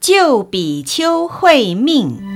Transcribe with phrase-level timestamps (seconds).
[0.00, 2.29] 旧比丘会命。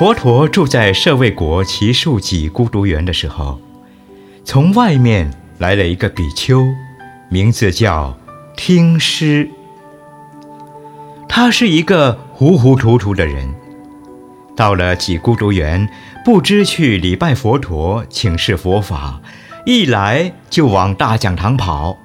[0.00, 3.60] 佛陀住在舍卫国祇树给孤独园的时候，
[4.46, 6.64] 从外面来了一个比丘，
[7.28, 8.16] 名字叫
[8.56, 9.50] 听师。
[11.28, 13.54] 他是一个糊糊涂涂的人，
[14.56, 15.86] 到了几孤独园，
[16.24, 19.20] 不知去礼拜佛陀、请示佛法，
[19.66, 21.98] 一来就往大讲堂跑，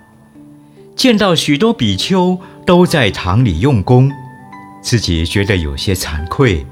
[0.98, 4.12] 见到许多比丘都在堂里用功，
[4.84, 6.66] 自己觉得有些惭愧，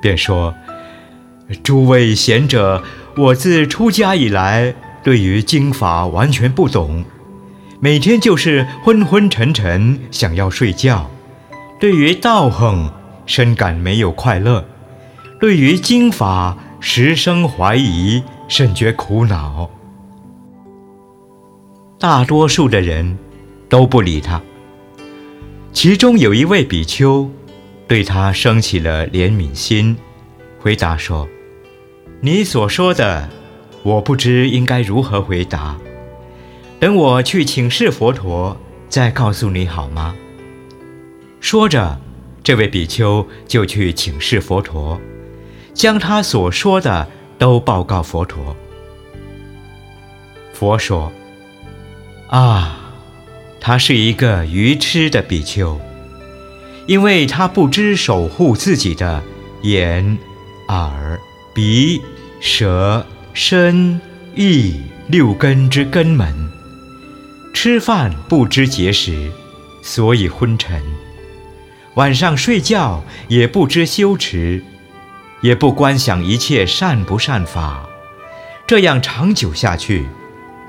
[0.00, 0.54] 便说。
[1.62, 2.82] 诸位贤者，
[3.16, 7.04] 我自出家以来，对于经法完全不懂，
[7.80, 11.10] 每天就是昏昏沉沉，想要睡觉。
[11.80, 12.92] 对于道行，
[13.24, 14.64] 深感没有快乐；
[15.40, 19.70] 对于经法，时生怀疑，甚觉苦恼。
[21.98, 23.16] 大多数的人
[23.68, 24.42] 都不理他，
[25.72, 27.30] 其中有一位比丘，
[27.86, 29.96] 对他生起了怜悯心，
[30.60, 31.26] 回答说。
[32.20, 33.28] 你所说的，
[33.84, 35.76] 我不知应该如何回答。
[36.80, 38.56] 等我去请示佛陀，
[38.88, 40.16] 再告诉你好吗？
[41.40, 42.00] 说着，
[42.42, 45.00] 这位比丘就去请示佛陀，
[45.72, 47.06] 将他所说的
[47.38, 48.56] 都报告佛陀。
[50.52, 51.12] 佛说
[52.30, 52.80] ：“啊，
[53.60, 55.80] 他是一个愚痴的比丘，
[56.86, 59.22] 因为他不知守护自己的
[59.62, 60.18] 眼、
[60.66, 61.16] 耳。”
[61.58, 62.00] 鼻、
[62.38, 64.00] 舌、身、
[64.36, 66.32] 意六根之根门，
[67.52, 69.32] 吃饭不知节食，
[69.82, 70.80] 所以昏沉；
[71.94, 74.62] 晚上睡觉也不知羞耻，
[75.40, 77.88] 也不观想一切善不善法。
[78.64, 80.06] 这样长久下去，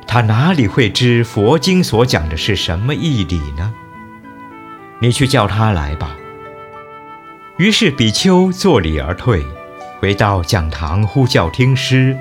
[0.08, 3.72] 他哪里会知佛经所讲的是什么义理呢？
[4.98, 6.18] 你去叫他来吧。
[7.60, 9.46] 于是比丘作礼而退。
[10.00, 12.18] 回到讲堂，呼叫听师，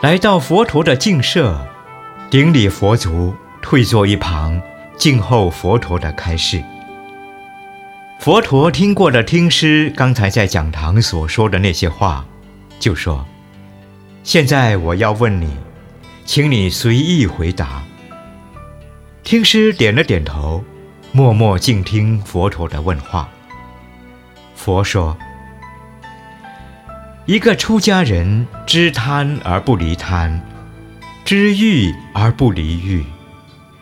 [0.00, 1.64] 来到佛陀的净舍，
[2.28, 3.32] 顶礼佛足，
[3.62, 4.60] 退坐一旁，
[4.96, 6.60] 静候佛陀的开示。
[8.18, 12.24] 佛陀听过了听师刚才在讲堂所说的那些话，
[12.80, 13.24] 就说
[14.24, 15.56] ：“现在我要问你，
[16.24, 17.84] 请你随意回答。”
[19.22, 20.64] 听师点了点头，
[21.12, 23.28] 默默静听佛陀的问话。
[24.56, 25.16] 佛说。
[27.24, 30.40] 一个出家人知贪而不离贪，
[31.24, 33.04] 知欲而不离欲，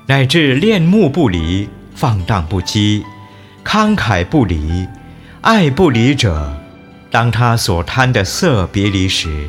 [0.05, 3.03] 乃至恋慕不离、放荡不羁、
[3.65, 4.87] 慷慨不离、
[5.41, 6.55] 爱不离者，
[7.11, 9.49] 当他所贪的色别离时，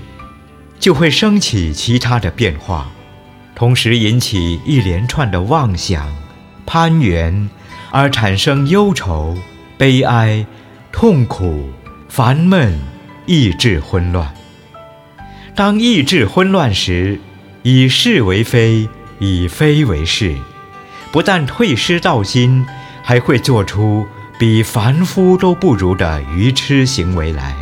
[0.79, 2.89] 就会升起其他的变化，
[3.53, 6.07] 同时引起一连串的妄想、
[6.65, 7.49] 攀缘，
[7.91, 9.37] 而产生忧愁、
[9.77, 10.45] 悲哀、
[10.93, 11.69] 痛苦、
[12.07, 12.79] 烦闷。
[13.25, 14.33] 意志混乱。
[15.53, 17.19] 当意志混乱时，
[17.61, 18.89] 以是为非，
[19.19, 20.35] 以非为是，
[21.11, 22.65] 不但退失道心，
[23.03, 24.07] 还会做出
[24.39, 27.55] 比凡夫都不如的愚痴行为来。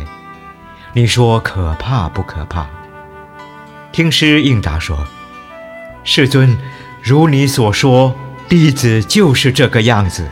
[0.92, 2.66] 你说可怕不可怕？
[3.92, 5.06] 听师应答说
[6.04, 6.56] ：“世尊，
[7.02, 8.16] 如你所说，
[8.48, 10.28] 弟子就是这个样子。”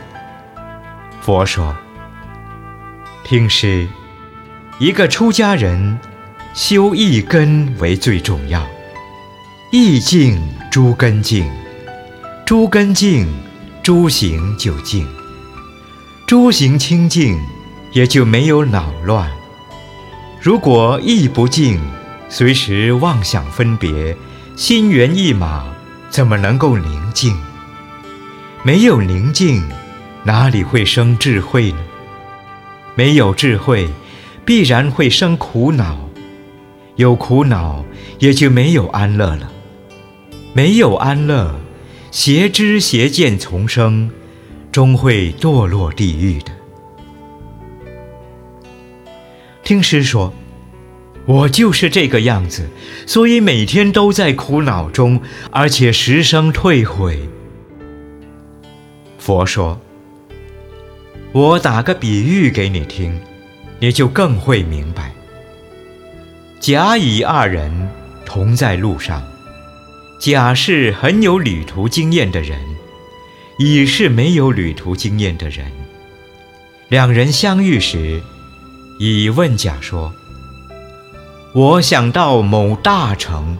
[1.21, 1.77] 佛说
[3.25, 3.89] ：“听师。”
[4.81, 5.99] 一个出家人，
[6.55, 8.65] 修一根为最重要。
[9.73, 10.41] 意净
[10.71, 11.51] 诸根净，
[12.47, 13.27] 诸根净，
[13.83, 15.05] 诸行就净。
[16.29, 17.37] 诸行清净，
[17.93, 19.29] 也就没有恼乱。
[20.41, 21.81] 如果意不净，
[22.29, 24.17] 随时妄想分别，
[24.55, 25.67] 心猿意马，
[26.09, 27.37] 怎么能够宁静？
[28.63, 29.69] 没有宁静，
[30.23, 31.79] 哪里会生智慧呢？
[32.95, 33.91] 没有智慧。
[34.49, 36.09] 必然会生苦恼，
[36.97, 37.85] 有苦恼
[38.19, 39.53] 也就没有安乐了。
[40.55, 41.55] 没有安乐，
[42.11, 44.11] 邪知邪见丛生，
[44.73, 46.53] 终会堕落地狱的。
[49.63, 50.33] 听师说，
[51.27, 52.71] 我就是这个样子，
[53.05, 57.21] 所以每天都在苦恼中，而且时生退悔。
[59.19, 59.79] 佛说
[61.33, 63.21] ：“我打个比喻给你听。”
[63.81, 65.13] 你就更会明白。
[66.61, 67.89] 甲乙二人
[68.25, 69.23] 同在路上，
[70.19, 72.61] 甲是很有旅途经验的人，
[73.59, 75.71] 乙是没有旅途经验的人。
[76.89, 78.21] 两人相遇时，
[78.99, 80.13] 乙问甲说
[81.55, 83.57] ：“我想到某大城，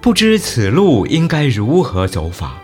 [0.00, 2.54] 不知此路应该如何走法？”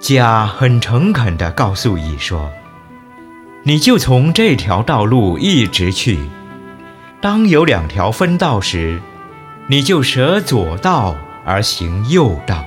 [0.00, 2.50] 甲很诚恳地告诉乙说
[3.62, 6.18] ：“你就从这条道路一直去。”
[7.20, 8.98] 当有两条分道时，
[9.66, 11.14] 你就舍左道
[11.44, 12.64] 而行右道。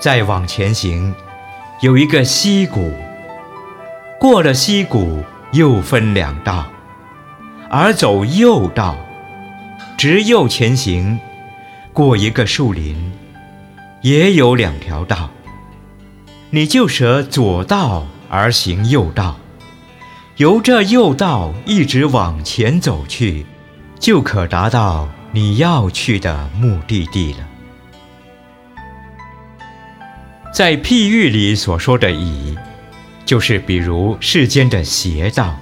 [0.00, 1.14] 再往前行，
[1.80, 2.92] 有一个溪谷，
[4.18, 5.22] 过了溪谷
[5.52, 6.66] 又分两道，
[7.70, 8.96] 而走右道，
[9.96, 11.20] 直右前行，
[11.92, 13.12] 过一个树林，
[14.02, 15.30] 也有两条道。
[16.50, 19.36] 你就舍左道而行右道。
[20.38, 23.44] 由这右道一直往前走去，
[23.98, 27.38] 就可达到你要去的目的地了。
[30.54, 32.56] 在譬喻里所说的“乙”，
[33.26, 35.58] 就是比如世间的邪道，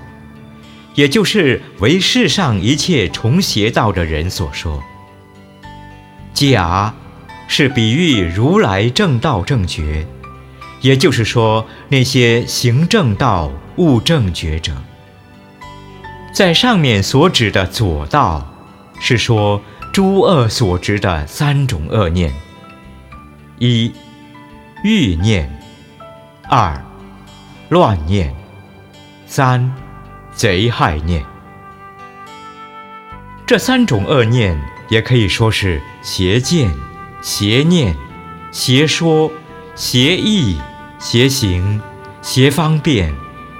[0.94, 4.82] 也就是为世上一切从邪道的人所说。
[6.34, 6.94] 甲
[7.48, 10.06] 是比喻如来正道正觉。
[10.82, 14.72] 也就是说，那些行正道、悟正觉者，
[16.32, 18.46] 在上面所指的左道，
[19.00, 19.62] 是说
[19.92, 22.32] 诸恶所执的三种恶念：
[23.58, 23.92] 一、
[24.82, 25.46] 欲念；
[26.48, 26.84] 二、
[27.68, 28.30] 乱念；
[29.26, 29.74] 三、
[30.32, 31.24] 贼害念。
[33.46, 36.72] 这三种恶念也可以说是邪见、
[37.22, 37.96] 邪念、
[38.52, 39.30] 邪说。
[39.78, 40.58] 邪意、
[40.98, 41.82] 邪行、
[42.22, 43.14] 邪方便、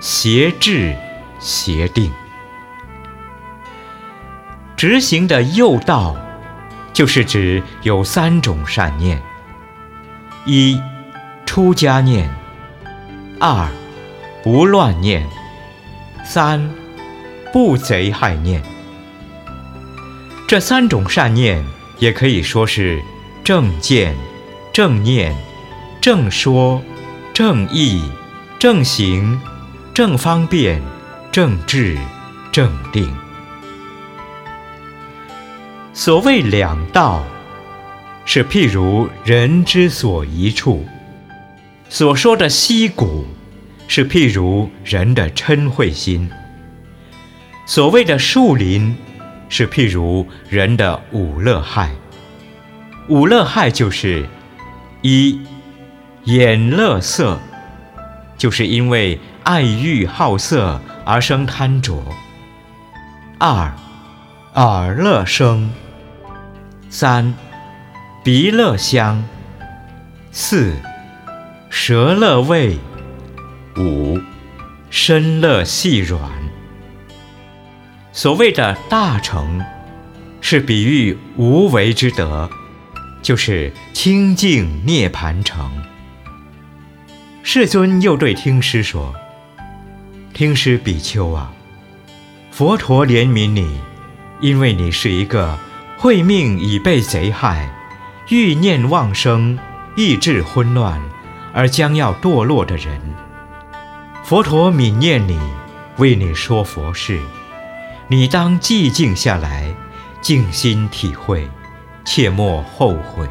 [0.09, 0.95] 邪智、
[1.41, 2.13] 邪定，
[4.77, 6.15] 执行的右道，
[6.93, 9.21] 就是指有三种善念：
[10.45, 10.81] 一、
[11.45, 12.29] 出家念；
[13.41, 13.69] 二、
[14.45, 15.25] 不乱念；
[16.25, 16.71] 三、
[17.53, 18.63] 不贼害念。
[20.47, 21.67] 这三种善念，
[21.99, 23.03] 也可以说是
[23.43, 24.17] 正见、
[24.73, 25.37] 正念。
[26.01, 26.81] 正说、
[27.35, 28.09] 正义、
[28.61, 29.41] 正行、
[29.97, 30.79] 正方便、
[31.33, 31.97] 正智、
[32.53, 33.11] 正定。
[35.95, 37.25] 所谓两道，
[38.27, 40.85] 是譬如人之所一处；
[41.89, 43.25] 所说的溪谷，
[43.89, 46.29] 是譬如人的嗔恚心；
[47.65, 48.95] 所谓的树林，
[49.49, 51.91] 是譬如人的五乐害。
[53.09, 54.27] 五乐害就是
[55.01, 55.41] 一。
[56.25, 57.41] 眼乐色，
[58.37, 62.03] 就是因为爱欲好色而生贪着；
[63.39, 63.73] 二，
[64.55, 65.69] 耳乐声；
[66.91, 67.33] 三，
[68.25, 69.23] 鼻乐香；
[70.33, 70.75] 四，
[71.71, 72.77] 舌乐味；
[73.77, 74.19] 五，
[74.91, 76.21] 身乐细软。
[78.13, 79.65] 所谓的大成，
[80.41, 82.51] 是比喻无为之德，
[83.23, 85.71] 就是清净涅盘成。
[87.45, 89.15] 世尊又对听师说
[90.37, 91.51] ：“听师比丘啊，
[92.51, 93.81] 佛陀怜悯你，
[94.39, 95.59] 因为你是一个
[95.97, 97.75] 慧命已被贼害，
[98.29, 99.59] 欲念妄生，
[99.97, 101.01] 意志昏乱，
[101.55, 103.01] 而将要堕落的人。
[104.25, 105.41] 佛陀悯念你，
[105.97, 107.19] 为你说佛事，
[108.07, 109.75] 你当寂静下来，
[110.21, 111.49] 静心体会，
[112.05, 113.27] 切莫后悔。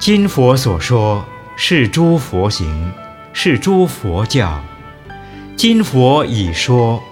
[0.00, 1.24] 今佛所说。”
[1.58, 2.92] 是诸佛行，
[3.32, 4.62] 是诸佛教。
[5.56, 7.02] 今佛已说，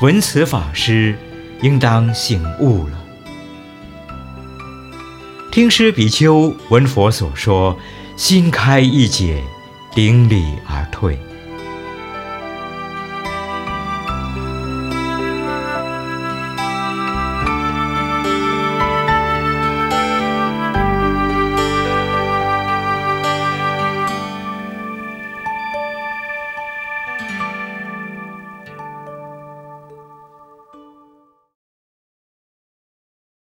[0.00, 1.16] 闻此法师，
[1.62, 3.04] 应当醒悟了。
[5.52, 7.78] 听师比丘闻佛所说，
[8.16, 9.40] 心开意解，
[9.94, 11.16] 顶礼而退。